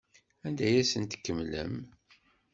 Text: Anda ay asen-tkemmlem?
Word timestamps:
Anda 0.45 0.63
ay 0.67 0.75
asen-tkemmlem? 0.81 1.73